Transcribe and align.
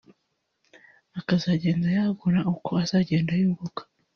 akazagenda 1.19 1.87
yagura 1.97 2.39
uko 2.53 2.69
azagenda 2.83 3.31
yunguka 3.41 3.81